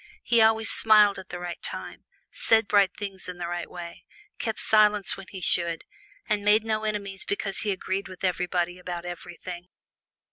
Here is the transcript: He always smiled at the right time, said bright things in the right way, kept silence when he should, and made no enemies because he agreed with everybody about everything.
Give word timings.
He 0.23 0.41
always 0.41 0.71
smiled 0.71 1.19
at 1.19 1.29
the 1.29 1.37
right 1.37 1.61
time, 1.61 2.05
said 2.31 2.67
bright 2.67 2.97
things 2.97 3.29
in 3.29 3.37
the 3.37 3.45
right 3.45 3.69
way, 3.69 4.03
kept 4.39 4.57
silence 4.57 5.15
when 5.15 5.27
he 5.29 5.41
should, 5.41 5.83
and 6.27 6.43
made 6.43 6.63
no 6.65 6.85
enemies 6.85 7.23
because 7.23 7.59
he 7.59 7.69
agreed 7.69 8.07
with 8.07 8.23
everybody 8.23 8.79
about 8.79 9.05
everything. 9.05 9.67